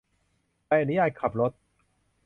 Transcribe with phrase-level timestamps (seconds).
[0.65, 1.51] ใบอนุญาตขับรถ